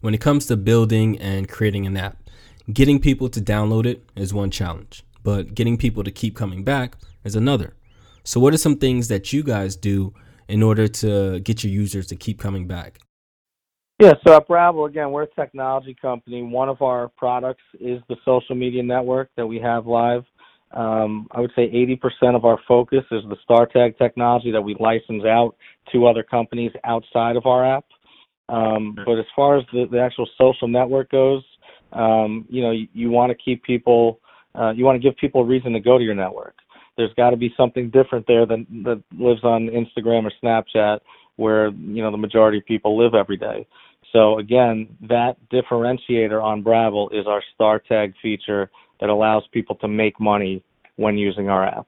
When 0.00 0.14
it 0.14 0.20
comes 0.20 0.46
to 0.46 0.56
building 0.56 1.18
and 1.18 1.48
creating 1.48 1.86
an 1.86 1.96
app, 1.96 2.18
getting 2.72 3.00
people 3.00 3.28
to 3.30 3.40
download 3.40 3.86
it 3.86 4.04
is 4.14 4.34
one 4.34 4.50
challenge, 4.50 5.04
but 5.22 5.54
getting 5.54 5.76
people 5.76 6.04
to 6.04 6.10
keep 6.10 6.36
coming 6.36 6.64
back 6.64 6.96
is 7.24 7.34
another. 7.34 7.74
So, 8.22 8.40
what 8.40 8.52
are 8.52 8.58
some 8.58 8.76
things 8.76 9.08
that 9.08 9.32
you 9.32 9.42
guys 9.42 9.76
do 9.76 10.12
in 10.48 10.62
order 10.62 10.86
to 10.88 11.40
get 11.40 11.64
your 11.64 11.72
users 11.72 12.06
to 12.08 12.16
keep 12.16 12.38
coming 12.38 12.66
back? 12.66 12.98
Yeah, 13.98 14.12
so 14.26 14.36
at 14.36 14.46
Brabble, 14.46 14.84
again, 14.84 15.10
we're 15.10 15.22
a 15.22 15.34
technology 15.34 15.96
company. 16.00 16.42
One 16.42 16.68
of 16.68 16.82
our 16.82 17.08
products 17.08 17.62
is 17.80 18.02
the 18.10 18.16
social 18.26 18.54
media 18.54 18.82
network 18.82 19.30
that 19.36 19.46
we 19.46 19.58
have 19.60 19.86
live. 19.86 20.24
Um, 20.72 21.28
I 21.30 21.40
would 21.40 21.52
say 21.56 21.70
80% 21.70 22.36
of 22.36 22.44
our 22.44 22.58
focus 22.68 23.04
is 23.10 23.22
the 23.30 23.36
StarTag 23.48 23.96
technology 23.96 24.50
that 24.50 24.60
we 24.60 24.76
license 24.78 25.24
out 25.24 25.56
to 25.92 26.06
other 26.06 26.22
companies 26.22 26.72
outside 26.84 27.36
of 27.36 27.46
our 27.46 27.64
app. 27.64 27.86
Um, 28.50 28.94
but 29.06 29.18
as 29.18 29.24
far 29.34 29.56
as 29.56 29.64
the, 29.72 29.86
the 29.90 29.98
actual 29.98 30.28
social 30.36 30.68
network 30.68 31.10
goes, 31.10 31.42
um, 31.92 32.44
you 32.50 32.62
know, 32.62 32.72
you, 32.72 32.88
you 32.92 33.10
want 33.10 33.30
to 33.30 33.36
keep 33.42 33.62
people, 33.62 34.20
uh, 34.54 34.72
you 34.72 34.84
want 34.84 35.00
to 35.00 35.08
give 35.08 35.16
people 35.16 35.40
a 35.40 35.44
reason 35.44 35.72
to 35.72 35.80
go 35.80 35.96
to 35.96 36.04
your 36.04 36.14
network. 36.14 36.56
There's 36.98 37.14
got 37.14 37.30
to 37.30 37.36
be 37.36 37.54
something 37.56 37.88
different 37.90 38.26
there 38.26 38.44
than 38.44 38.66
that 38.84 39.02
lives 39.18 39.42
on 39.42 39.68
Instagram 39.68 40.28
or 40.28 40.32
Snapchat, 40.42 41.00
where 41.36 41.68
you 41.68 42.02
know 42.02 42.10
the 42.10 42.16
majority 42.16 42.58
of 42.58 42.64
people 42.64 42.98
live 42.98 43.14
every 43.14 43.36
day. 43.36 43.66
So 44.12 44.38
again, 44.38 44.96
that 45.08 45.36
differentiator 45.52 46.42
on 46.42 46.62
Brabble 46.62 47.10
is 47.12 47.26
our 47.26 47.42
Star 47.54 47.78
Tag 47.78 48.14
feature 48.22 48.70
that 49.00 49.10
allows 49.10 49.44
people 49.52 49.76
to 49.76 49.88
make 49.88 50.18
money 50.20 50.62
when 50.96 51.18
using 51.18 51.48
our 51.48 51.66
app. 51.66 51.86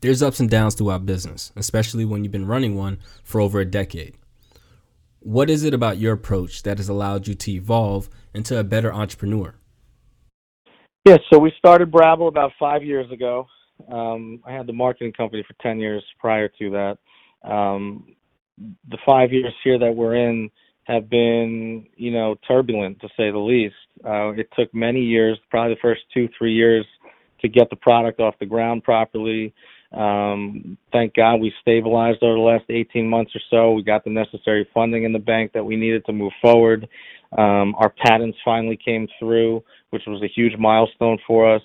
There's 0.00 0.22
ups 0.22 0.40
and 0.40 0.50
downs 0.50 0.74
to 0.76 0.90
our 0.90 0.98
business, 0.98 1.52
especially 1.54 2.04
when 2.04 2.24
you've 2.24 2.32
been 2.32 2.46
running 2.46 2.76
one 2.76 2.98
for 3.22 3.40
over 3.40 3.60
a 3.60 3.64
decade. 3.64 4.16
What 5.20 5.48
is 5.48 5.62
it 5.62 5.72
about 5.72 5.98
your 5.98 6.12
approach 6.12 6.64
that 6.64 6.78
has 6.78 6.88
allowed 6.88 7.28
you 7.28 7.36
to 7.36 7.52
evolve 7.52 8.10
into 8.34 8.58
a 8.58 8.64
better 8.64 8.92
entrepreneur? 8.92 9.54
Yeah, 11.04 11.18
so 11.32 11.38
we 11.38 11.52
started 11.56 11.92
Brabble 11.92 12.26
about 12.26 12.50
five 12.58 12.82
years 12.82 13.10
ago. 13.12 13.46
Um, 13.90 14.40
I 14.44 14.52
had 14.52 14.66
the 14.66 14.72
marketing 14.72 15.12
company 15.12 15.44
for 15.46 15.54
10 15.62 15.78
years 15.78 16.04
prior 16.18 16.48
to 16.48 16.70
that. 16.70 16.98
Um, 17.48 18.16
the 18.58 18.98
five 19.04 19.32
years 19.32 19.54
here 19.64 19.78
that 19.78 19.94
we're 19.94 20.16
in 20.16 20.50
have 20.84 21.08
been, 21.08 21.86
you 21.96 22.10
know, 22.10 22.36
turbulent 22.46 23.00
to 23.00 23.08
say 23.16 23.30
the 23.30 23.38
least. 23.38 23.74
Uh, 24.04 24.30
it 24.30 24.48
took 24.58 24.72
many 24.74 25.00
years, 25.00 25.38
probably 25.50 25.74
the 25.74 25.80
first 25.80 26.02
two, 26.12 26.28
three 26.36 26.52
years, 26.52 26.84
to 27.40 27.48
get 27.48 27.70
the 27.70 27.76
product 27.76 28.20
off 28.20 28.34
the 28.40 28.46
ground 28.46 28.82
properly. 28.82 29.54
Um, 29.92 30.78
thank 30.90 31.14
God 31.14 31.36
we 31.36 31.52
stabilized 31.60 32.22
over 32.22 32.34
the 32.34 32.40
last 32.40 32.64
18 32.68 33.08
months 33.08 33.32
or 33.34 33.40
so. 33.50 33.72
We 33.72 33.82
got 33.82 34.04
the 34.04 34.10
necessary 34.10 34.66
funding 34.72 35.04
in 35.04 35.12
the 35.12 35.18
bank 35.18 35.52
that 35.52 35.64
we 35.64 35.76
needed 35.76 36.04
to 36.06 36.12
move 36.12 36.32
forward. 36.40 36.88
Um, 37.36 37.74
our 37.76 37.90
patents 38.04 38.38
finally 38.44 38.78
came 38.82 39.06
through, 39.18 39.62
which 39.90 40.02
was 40.06 40.22
a 40.22 40.28
huge 40.28 40.56
milestone 40.58 41.18
for 41.26 41.54
us. 41.54 41.62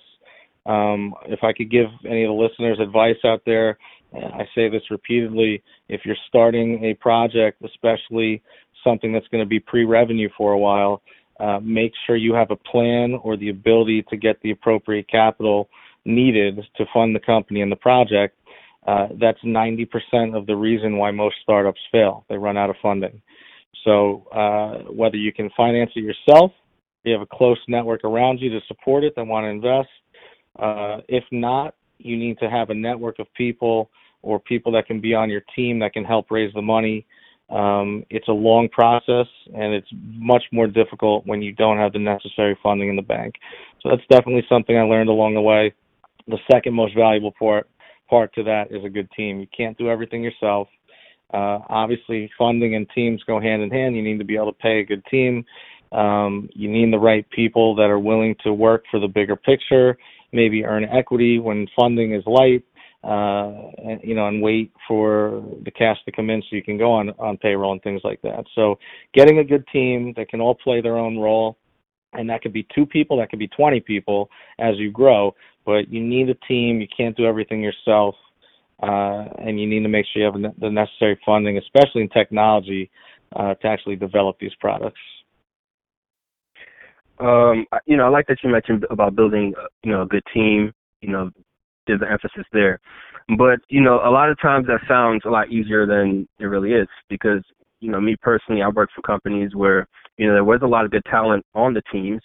Um, 0.65 1.13
if 1.27 1.43
I 1.43 1.53
could 1.53 1.71
give 1.71 1.87
any 2.05 2.23
of 2.23 2.29
the 2.29 2.33
listeners 2.33 2.79
advice 2.81 3.17
out 3.23 3.41
there, 3.45 3.77
I 4.13 4.47
say 4.55 4.69
this 4.69 4.83
repeatedly 4.89 5.61
if 5.89 6.01
you're 6.05 6.15
starting 6.27 6.83
a 6.83 6.93
project, 6.95 7.61
especially 7.63 8.41
something 8.83 9.11
that's 9.11 9.27
going 9.27 9.43
to 9.43 9.47
be 9.47 9.59
pre 9.59 9.85
revenue 9.85 10.29
for 10.37 10.53
a 10.53 10.57
while, 10.57 11.01
uh, 11.39 11.59
make 11.61 11.91
sure 12.05 12.15
you 12.15 12.33
have 12.33 12.51
a 12.51 12.55
plan 12.55 13.19
or 13.23 13.37
the 13.37 13.49
ability 13.49 14.03
to 14.09 14.17
get 14.17 14.41
the 14.41 14.51
appropriate 14.51 15.07
capital 15.09 15.69
needed 16.05 16.59
to 16.77 16.85
fund 16.93 17.15
the 17.15 17.19
company 17.19 17.61
and 17.61 17.71
the 17.71 17.77
project. 17.77 18.35
Uh, 18.87 19.07
that's 19.19 19.39
90% 19.43 19.87
of 20.35 20.45
the 20.45 20.55
reason 20.55 20.97
why 20.97 21.11
most 21.11 21.35
startups 21.43 21.81
fail. 21.91 22.25
They 22.29 22.37
run 22.37 22.57
out 22.57 22.69
of 22.69 22.77
funding. 22.81 23.21
So 23.83 24.25
uh, 24.33 24.91
whether 24.91 25.17
you 25.17 25.33
can 25.33 25.49
finance 25.55 25.91
it 25.95 26.03
yourself, 26.03 26.51
you 27.03 27.11
have 27.13 27.21
a 27.21 27.27
close 27.37 27.59
network 27.67 28.03
around 28.03 28.39
you 28.39 28.49
to 28.49 28.59
support 28.67 29.03
it 29.03 29.13
that 29.15 29.25
want 29.25 29.43
to 29.43 29.49
invest. 29.49 29.89
Uh, 30.57 31.01
if 31.07 31.23
not, 31.31 31.75
you 31.99 32.17
need 32.17 32.37
to 32.39 32.49
have 32.49 32.69
a 32.69 32.73
network 32.73 33.19
of 33.19 33.27
people 33.33 33.89
or 34.21 34.39
people 34.39 34.71
that 34.73 34.87
can 34.87 34.99
be 34.99 35.13
on 35.13 35.29
your 35.29 35.41
team 35.55 35.79
that 35.79 35.93
can 35.93 36.03
help 36.03 36.31
raise 36.31 36.53
the 36.53 36.61
money. 36.61 37.05
Um, 37.49 38.03
it's 38.09 38.27
a 38.27 38.33
long 38.33 38.67
process 38.69 39.27
and 39.55 39.73
it's 39.73 39.87
much 39.93 40.43
more 40.51 40.67
difficult 40.67 41.25
when 41.25 41.41
you 41.41 41.53
don't 41.53 41.77
have 41.77 41.93
the 41.93 41.99
necessary 41.99 42.57
funding 42.61 42.89
in 42.89 42.95
the 42.95 43.01
bank. 43.01 43.35
So 43.81 43.89
that's 43.89 44.01
definitely 44.09 44.45
something 44.49 44.77
I 44.77 44.81
learned 44.81 45.09
along 45.09 45.35
the 45.35 45.41
way. 45.41 45.73
The 46.27 46.39
second 46.51 46.73
most 46.73 46.93
valuable 46.95 47.31
part 47.31 47.69
part 48.09 48.33
to 48.35 48.43
that 48.43 48.71
is 48.71 48.83
a 48.83 48.89
good 48.89 49.09
team. 49.11 49.39
You 49.39 49.47
can't 49.55 49.77
do 49.77 49.89
everything 49.89 50.23
yourself. 50.23 50.67
Uh, 51.33 51.59
obviously, 51.69 52.29
funding 52.37 52.75
and 52.75 52.89
teams 52.95 53.21
go 53.23 53.39
hand 53.39 53.61
in 53.61 53.69
hand. 53.69 53.95
You 53.95 54.01
need 54.01 54.17
to 54.17 54.25
be 54.25 54.35
able 54.35 54.53
to 54.53 54.59
pay 54.59 54.79
a 54.79 54.85
good 54.85 55.03
team. 55.05 55.45
Um, 55.91 56.49
you 56.53 56.69
need 56.69 56.91
the 56.91 56.99
right 56.99 57.29
people 57.29 57.75
that 57.75 57.89
are 57.89 57.99
willing 57.99 58.35
to 58.43 58.53
work 58.53 58.83
for 58.91 58.99
the 58.99 59.07
bigger 59.07 59.35
picture, 59.35 59.97
maybe 60.31 60.65
earn 60.65 60.85
equity 60.85 61.39
when 61.39 61.67
funding 61.75 62.13
is 62.13 62.23
light, 62.25 62.63
uh, 63.03 63.71
and, 63.83 64.01
you 64.03 64.15
know, 64.15 64.27
and 64.27 64.41
wait 64.41 64.71
for 64.87 65.43
the 65.63 65.71
cash 65.71 65.97
to 66.05 66.11
come 66.11 66.29
in 66.29 66.41
so 66.41 66.55
you 66.55 66.63
can 66.63 66.77
go 66.77 66.91
on 66.91 67.09
on 67.19 67.37
payroll 67.37 67.71
and 67.71 67.81
things 67.83 68.01
like 68.03 68.21
that. 68.21 68.43
So, 68.55 68.77
getting 69.13 69.39
a 69.39 69.43
good 69.43 69.65
team 69.71 70.13
that 70.17 70.29
can 70.29 70.41
all 70.41 70.55
play 70.55 70.81
their 70.81 70.97
own 70.97 71.17
role, 71.17 71.57
and 72.13 72.29
that 72.29 72.41
could 72.41 72.53
be 72.53 72.67
two 72.73 72.85
people, 72.85 73.17
that 73.17 73.29
could 73.29 73.39
be 73.39 73.47
20 73.47 73.79
people 73.81 74.29
as 74.59 74.77
you 74.77 74.91
grow, 74.91 75.35
but 75.65 75.89
you 75.89 76.01
need 76.01 76.29
a 76.29 76.35
team. 76.47 76.81
You 76.81 76.87
can't 76.95 77.15
do 77.15 77.25
everything 77.25 77.61
yourself, 77.61 78.15
uh, 78.81 79.25
and 79.39 79.59
you 79.59 79.67
need 79.67 79.83
to 79.83 79.89
make 79.89 80.05
sure 80.11 80.23
you 80.23 80.31
have 80.43 80.55
the 80.59 80.69
necessary 80.69 81.19
funding, 81.25 81.57
especially 81.57 82.01
in 82.01 82.09
technology, 82.09 82.89
uh, 83.35 83.53
to 83.55 83.67
actually 83.67 83.95
develop 83.95 84.37
these 84.39 84.55
products. 84.59 84.99
Um, 87.19 87.65
you 87.85 87.97
know, 87.97 88.05
I 88.05 88.09
like 88.09 88.27
that 88.27 88.37
you 88.43 88.49
mentioned 88.49 88.85
about 88.89 89.15
building, 89.15 89.53
uh, 89.59 89.67
you 89.83 89.91
know, 89.91 90.03
a 90.03 90.05
good 90.05 90.23
team. 90.33 90.71
You 91.01 91.09
know, 91.09 91.31
there's 91.85 92.01
an 92.01 92.07
emphasis 92.11 92.45
there, 92.53 92.79
but 93.37 93.59
you 93.69 93.81
know, 93.81 94.01
a 94.03 94.11
lot 94.11 94.29
of 94.29 94.39
times 94.41 94.67
that 94.67 94.81
sounds 94.87 95.23
a 95.25 95.29
lot 95.29 95.51
easier 95.51 95.85
than 95.85 96.27
it 96.39 96.45
really 96.45 96.73
is 96.73 96.87
because 97.09 97.43
you 97.79 97.91
know, 97.91 98.01
me 98.01 98.15
personally, 98.21 98.61
I 98.61 98.69
worked 98.69 98.93
for 98.93 99.01
companies 99.01 99.55
where 99.55 99.87
you 100.17 100.27
know 100.27 100.33
there 100.33 100.43
was 100.43 100.61
a 100.63 100.67
lot 100.67 100.85
of 100.85 100.91
good 100.91 101.05
talent 101.05 101.45
on 101.53 101.73
the 101.73 101.81
teams, 101.91 102.21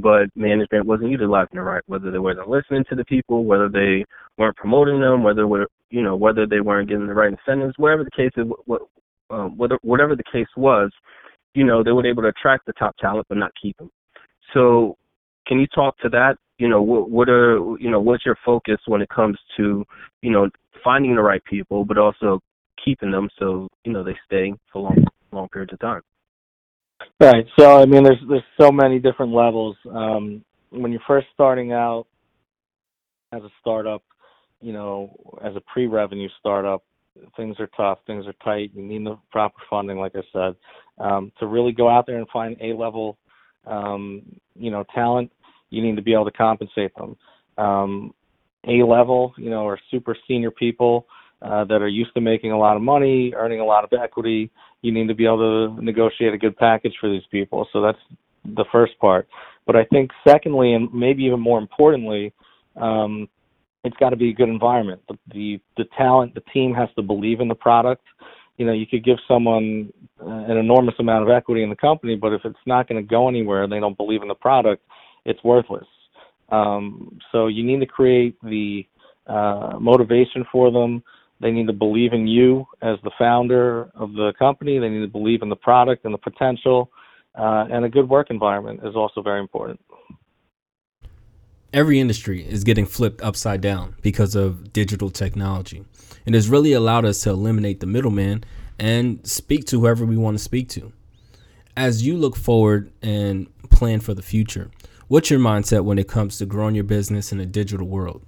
but 0.00 0.26
management 0.36 0.86
wasn't 0.86 1.10
utilizing 1.10 1.58
it 1.58 1.60
right. 1.60 1.82
Whether 1.86 2.10
they 2.10 2.18
weren't 2.18 2.48
listening 2.48 2.84
to 2.88 2.94
the 2.94 3.04
people, 3.04 3.44
whether 3.44 3.68
they 3.68 4.04
weren't 4.38 4.56
promoting 4.56 5.00
them, 5.00 5.22
whether 5.22 5.46
were 5.46 5.66
you 5.90 6.02
know 6.02 6.16
whether 6.16 6.46
they 6.46 6.60
weren't 6.60 6.88
getting 6.88 7.06
the 7.06 7.14
right 7.14 7.32
incentives, 7.32 7.74
whatever 7.78 8.04
the 8.04 8.10
case 8.10 8.32
is, 8.36 8.46
what, 8.66 8.82
um, 9.30 9.56
whatever 9.82 10.14
the 10.14 10.24
case 10.30 10.48
was, 10.56 10.90
you 11.54 11.64
know, 11.64 11.82
they 11.82 11.92
were 11.92 12.06
able 12.06 12.22
to 12.22 12.28
attract 12.28 12.66
the 12.66 12.72
top 12.74 12.96
talent 12.98 13.26
but 13.28 13.38
not 13.38 13.50
keep 13.60 13.76
them. 13.78 13.90
So, 14.54 14.96
can 15.46 15.58
you 15.58 15.66
talk 15.68 15.98
to 15.98 16.08
that? 16.10 16.36
You 16.58 16.68
know, 16.68 16.82
what, 16.82 17.10
what 17.10 17.28
are 17.28 17.56
you 17.78 17.90
know 17.90 18.00
what's 18.00 18.24
your 18.24 18.38
focus 18.44 18.78
when 18.86 19.02
it 19.02 19.08
comes 19.08 19.38
to 19.56 19.84
you 20.20 20.30
know 20.30 20.48
finding 20.84 21.14
the 21.14 21.22
right 21.22 21.44
people, 21.44 21.84
but 21.84 21.98
also 21.98 22.40
keeping 22.84 23.10
them 23.10 23.28
so 23.38 23.68
you 23.84 23.92
know 23.92 24.02
they 24.02 24.16
stay 24.26 24.52
for 24.72 24.82
long 24.82 25.04
long 25.32 25.48
periods 25.48 25.72
of 25.72 25.80
time. 25.80 26.02
Right. 27.20 27.46
So 27.58 27.80
I 27.80 27.86
mean, 27.86 28.04
there's 28.04 28.20
there's 28.28 28.42
so 28.60 28.70
many 28.70 28.98
different 28.98 29.32
levels. 29.32 29.76
Um, 29.90 30.44
when 30.70 30.92
you're 30.92 31.02
first 31.06 31.26
starting 31.34 31.72
out 31.72 32.06
as 33.32 33.42
a 33.42 33.50
startup, 33.60 34.02
you 34.60 34.72
know, 34.72 35.14
as 35.44 35.54
a 35.56 35.60
pre-revenue 35.72 36.28
startup, 36.38 36.82
things 37.36 37.56
are 37.58 37.68
tough, 37.76 37.98
things 38.06 38.26
are 38.26 38.34
tight. 38.44 38.70
You 38.74 38.82
need 38.82 39.04
the 39.06 39.18
proper 39.30 39.60
funding, 39.68 39.98
like 39.98 40.12
I 40.14 40.22
said, 40.32 40.56
um, 40.98 41.32
to 41.40 41.46
really 41.46 41.72
go 41.72 41.88
out 41.88 42.06
there 42.06 42.18
and 42.18 42.28
find 42.28 42.56
A-level 42.60 43.18
um, 43.66 44.22
you 44.54 44.70
know, 44.70 44.84
talent, 44.94 45.30
you 45.70 45.82
need 45.82 45.96
to 45.96 46.02
be 46.02 46.12
able 46.12 46.24
to 46.26 46.30
compensate 46.32 46.94
them. 46.94 47.16
Um, 47.58 48.14
A 48.68 48.82
level, 48.82 49.34
you 49.36 49.50
know, 49.50 49.64
or 49.64 49.78
super 49.90 50.16
senior 50.28 50.50
people 50.50 51.06
uh, 51.42 51.64
that 51.64 51.82
are 51.82 51.88
used 51.88 52.14
to 52.14 52.20
making 52.20 52.52
a 52.52 52.58
lot 52.58 52.76
of 52.76 52.82
money, 52.82 53.32
earning 53.34 53.60
a 53.60 53.64
lot 53.64 53.84
of 53.84 53.92
equity. 53.92 54.50
You 54.82 54.92
need 54.92 55.08
to 55.08 55.14
be 55.14 55.26
able 55.26 55.38
to 55.38 55.82
negotiate 55.82 56.32
a 56.34 56.38
good 56.38 56.56
package 56.56 56.94
for 57.00 57.10
these 57.10 57.26
people. 57.30 57.66
So 57.72 57.80
that's 57.80 57.98
the 58.44 58.64
first 58.70 58.98
part. 58.98 59.28
But 59.66 59.76
I 59.76 59.84
think 59.84 60.10
secondly, 60.26 60.74
and 60.74 60.92
maybe 60.92 61.24
even 61.24 61.40
more 61.40 61.58
importantly, 61.58 62.32
um, 62.76 63.28
it's 63.84 63.96
got 63.96 64.10
to 64.10 64.16
be 64.16 64.30
a 64.30 64.32
good 64.32 64.48
environment. 64.48 65.00
The, 65.08 65.18
the 65.32 65.60
the 65.76 65.84
talent, 65.96 66.34
the 66.34 66.42
team 66.52 66.74
has 66.74 66.88
to 66.96 67.02
believe 67.02 67.40
in 67.40 67.48
the 67.48 67.54
product. 67.54 68.04
You 68.56 68.66
know, 68.66 68.72
you 68.72 68.86
could 68.86 69.04
give 69.04 69.18
someone 69.26 69.92
uh, 70.20 70.28
an 70.28 70.56
enormous 70.56 70.94
amount 70.98 71.24
of 71.24 71.30
equity 71.30 71.62
in 71.62 71.70
the 71.70 71.76
company, 71.76 72.16
but 72.16 72.32
if 72.32 72.42
it's 72.44 72.56
not 72.66 72.88
going 72.88 73.02
to 73.02 73.08
go 73.08 73.28
anywhere 73.28 73.62
and 73.64 73.72
they 73.72 73.80
don't 73.80 73.96
believe 73.96 74.22
in 74.22 74.28
the 74.28 74.34
product, 74.34 74.82
it's 75.24 75.42
worthless. 75.42 75.86
Um, 76.50 77.18
so 77.32 77.46
you 77.46 77.64
need 77.64 77.80
to 77.80 77.86
create 77.86 78.36
the 78.42 78.86
uh, 79.26 79.78
motivation 79.80 80.44
for 80.52 80.70
them. 80.70 81.02
They 81.40 81.50
need 81.50 81.66
to 81.66 81.72
believe 81.72 82.12
in 82.12 82.26
you 82.26 82.66
as 82.82 82.98
the 83.02 83.10
founder 83.18 83.90
of 83.94 84.12
the 84.12 84.32
company. 84.38 84.78
They 84.78 84.88
need 84.88 85.00
to 85.00 85.08
believe 85.08 85.42
in 85.42 85.48
the 85.48 85.56
product 85.56 86.04
and 86.04 86.14
the 86.14 86.18
potential. 86.18 86.90
Uh, 87.34 87.64
and 87.72 87.84
a 87.84 87.88
good 87.88 88.08
work 88.08 88.28
environment 88.30 88.80
is 88.84 88.94
also 88.94 89.22
very 89.22 89.40
important. 89.40 89.80
Every 91.72 92.00
industry 92.00 92.46
is 92.46 92.64
getting 92.64 92.84
flipped 92.84 93.22
upside 93.22 93.62
down 93.62 93.94
because 94.02 94.34
of 94.34 94.74
digital 94.74 95.08
technology. 95.08 95.86
It 96.26 96.34
has 96.34 96.50
really 96.50 96.74
allowed 96.74 97.06
us 97.06 97.20
to 97.22 97.30
eliminate 97.30 97.80
the 97.80 97.86
middleman 97.86 98.44
and 98.78 99.26
speak 99.26 99.64
to 99.66 99.80
whoever 99.80 100.04
we 100.04 100.18
want 100.18 100.36
to 100.36 100.44
speak 100.44 100.68
to. 100.70 100.92
As 101.74 102.06
you 102.06 102.18
look 102.18 102.36
forward 102.36 102.92
and 103.00 103.46
plan 103.70 104.00
for 104.00 104.12
the 104.12 104.20
future, 104.20 104.70
what's 105.08 105.30
your 105.30 105.40
mindset 105.40 105.82
when 105.84 105.98
it 105.98 106.08
comes 106.08 106.36
to 106.38 106.46
growing 106.46 106.74
your 106.74 106.84
business 106.84 107.32
in 107.32 107.40
a 107.40 107.46
digital 107.46 107.86
world? 107.86 108.22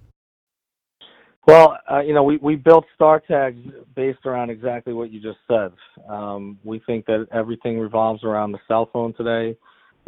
Well, 1.46 1.76
uh, 1.90 2.00
you 2.00 2.14
know, 2.14 2.22
we, 2.22 2.38
we 2.38 2.56
built 2.56 2.86
StarTag 2.98 3.74
based 3.94 4.24
around 4.24 4.48
exactly 4.48 4.94
what 4.94 5.10
you 5.10 5.20
just 5.20 5.40
said. 5.46 5.70
Um, 6.08 6.58
we 6.64 6.78
think 6.86 7.04
that 7.04 7.26
everything 7.30 7.78
revolves 7.78 8.24
around 8.24 8.52
the 8.52 8.60
cell 8.66 8.88
phone 8.90 9.12
today. 9.12 9.54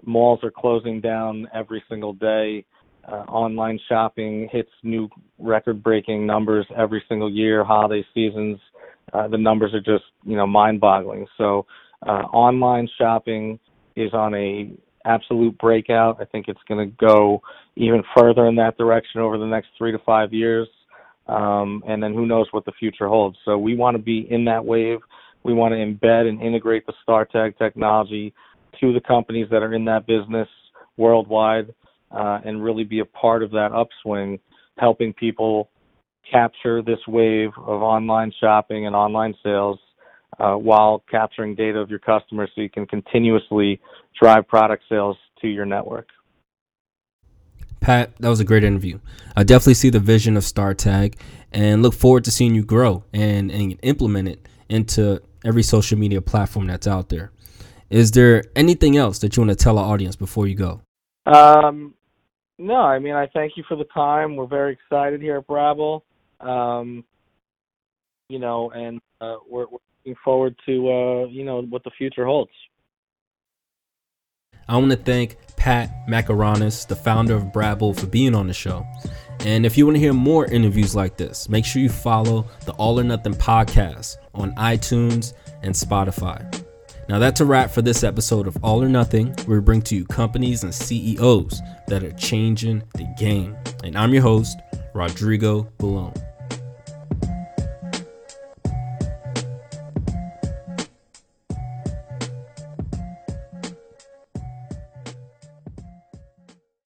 Malls 0.07 0.41
are 0.43 0.51
closing 0.51 1.03
down 1.03 1.47
every 1.53 1.85
single 1.91 2.15
day. 2.15 2.65
Uh, 3.11 3.25
online 3.29 3.79
shopping 3.89 4.49
hits 4.51 4.71
new 4.83 5.09
record-breaking 5.39 6.27
numbers 6.27 6.67
every 6.77 7.03
single 7.09 7.31
year. 7.31 7.65
Holiday 7.65 8.05
seasons, 8.13 8.59
uh, 9.13 9.29
the 9.29 9.39
numbers 9.39 9.73
are 9.75 9.81
just 9.81 10.05
you 10.25 10.37
know 10.37 10.47
mind-boggling. 10.47 11.27
So, 11.39 11.67
uh, 12.05 12.23
online 12.33 12.89
shopping 12.99 13.61
is 13.95 14.13
on 14.13 14.35
a 14.35 14.73
absolute 15.05 15.57
breakout. 15.59 16.19
I 16.21 16.25
think 16.25 16.47
it's 16.49 16.61
going 16.69 16.91
to 16.91 16.97
go 16.97 17.41
even 17.77 18.03
further 18.17 18.47
in 18.47 18.57
that 18.57 18.77
direction 18.77 19.21
over 19.21 19.39
the 19.39 19.47
next 19.47 19.69
three 19.79 19.93
to 19.93 19.99
five 20.05 20.33
years. 20.33 20.67
Um, 21.29 21.83
and 21.87 22.03
then 22.03 22.13
who 22.13 22.27
knows 22.27 22.47
what 22.53 22.65
the 22.65 22.73
future 22.79 23.09
holds. 23.09 23.37
So 23.45 23.59
we 23.59 23.77
want 23.77 23.97
to 23.97 24.03
be 24.03 24.27
in 24.31 24.45
that 24.45 24.65
wave. 24.65 24.99
We 25.43 25.55
want 25.55 25.73
to 25.73 25.77
embed 25.77 26.29
and 26.29 26.41
integrate 26.41 26.87
the 26.87 26.93
StarTag 27.07 27.57
technology 27.59 28.33
to 28.81 28.93
the 28.93 29.01
companies 29.01 29.49
that 29.51 29.63
are 29.63 29.75
in 29.75 29.85
that 29.87 30.07
business 30.07 30.49
worldwide 30.97 31.75
uh, 32.11 32.41
and 32.45 32.63
really 32.63 32.85
be 32.85 33.01
a 33.01 33.05
part 33.05 33.43
of 33.43 33.51
that 33.53 33.73
upswing, 33.73 34.39
helping 34.79 35.13
people 35.13 35.71
capture 36.31 36.83
this 36.83 36.99
wave 37.07 37.51
of 37.59 37.83
online 37.83 38.33
shopping 38.41 38.87
and 38.87 38.97
online 38.97 39.35
sales 39.43 39.79
uh, 40.39 40.55
while 40.55 41.03
capturing 41.11 41.55
data 41.55 41.79
of 41.79 41.91
your 41.91 41.99
customers 41.99 42.51
so 42.55 42.61
you 42.61 42.71
can 42.71 42.87
continuously 42.87 43.81
drive 44.21 44.47
product 44.49 44.83
sales 44.89 45.17
to 45.41 45.49
your 45.49 45.65
network. 45.65 46.09
Pat, 47.81 48.17
that 48.19 48.29
was 48.29 48.41
a 48.41 48.45
great 48.45 48.65
interview. 48.65 48.99
I 49.37 49.45
definitely 49.45 49.75
see 49.75 49.91
the 49.91 50.01
vision 50.01 50.37
of 50.37 50.43
StarTag 50.43 51.15
and 51.53 51.83
look 51.83 51.95
forward 51.95 52.25
to 52.25 52.31
seeing 52.31 52.55
you 52.55 52.65
grow 52.65 53.05
and, 53.13 53.51
and 53.51 53.79
implement 53.83 54.29
it 54.29 54.49
into 54.69 55.23
every 55.45 55.63
social 55.63 55.97
media 55.97 56.21
platform 56.21 56.67
that's 56.67 56.87
out 56.87 57.11
there. 57.11 57.31
Is 57.89 58.11
there 58.11 58.45
anything 58.57 58.97
else 58.97 59.21
that 59.21 59.37
you 59.37 59.43
want 59.43 59.57
to 59.57 59.63
tell 59.63 59.79
our 59.79 59.93
audience 59.93 60.17
before 60.17 60.49
you 60.49 60.57
go? 60.57 60.81
Um, 61.27 61.95
no, 62.59 62.77
I 62.77 62.99
mean, 62.99 63.15
I 63.15 63.27
thank 63.29 63.57
you 63.57 63.65
for 63.69 63.77
the 63.77 63.85
time. 63.85 64.37
We're 64.37 64.47
very 64.47 64.73
excited 64.73 65.21
here 65.21 65.37
at 65.37 65.47
Brabble. 65.47 66.03
Um, 66.41 67.05
you 68.29 68.39
know, 68.39 68.71
and 68.71 69.01
uh, 69.21 69.37
we're, 69.49 69.67
we're 69.67 69.79
looking 70.05 70.17
forward 70.25 70.57
to, 70.67 70.73
uh, 70.91 71.27
you 71.27 71.45
know, 71.45 71.63
what 71.63 71.85
the 71.85 71.91
future 71.97 72.25
holds. 72.25 72.51
I 74.69 74.77
want 74.79 74.91
to 74.91 74.97
thank 74.97 75.37
Pat 75.57 76.09
Makaronis, 76.09 76.89
the 76.89 76.97
founder 76.97 77.35
of 77.35 77.45
Brabble, 77.53 77.95
for 77.95 78.07
being 78.07 78.35
on 78.35 78.49
the 78.49 78.53
show. 78.53 78.85
And 79.41 79.65
if 79.65 79.79
you 79.79 79.87
want 79.87 79.97
to 79.97 80.01
hear 80.01 80.13
more 80.13 80.47
interviews 80.47 80.97
like 80.97 81.17
this, 81.17 81.49
make 81.49 81.65
sure 81.65 81.81
you 81.81 81.89
follow 81.89 82.47
the 82.65 82.73
All 82.73 82.99
or 82.99 83.05
Nothing 83.05 83.35
podcast 83.35 84.17
on 84.35 84.55
iTunes 84.57 85.35
and 85.63 85.73
Spotify. 85.73 86.56
Now, 87.09 87.21
that's 87.21 87.41
a 87.41 87.45
wrap 87.45 87.71
for 87.71 87.83
this 87.83 88.03
episode 88.03 88.49
of 88.49 88.57
All 88.65 88.83
or 88.83 88.89
Nothing, 88.89 89.29
where 89.47 89.61
we 89.61 89.65
bring 89.65 89.83
to 89.83 89.95
you 89.95 90.05
companies 90.07 90.65
and 90.65 90.75
CEOs 90.75 91.63
that 91.87 92.03
are 92.03 92.13
changing 92.13 92.83
the 92.95 93.07
game. 93.17 93.57
And 93.85 93.97
I'm 93.97 94.13
your 94.13 94.23
host, 94.23 94.59
Rodrigo 94.93 95.71
Balone. 95.79 96.36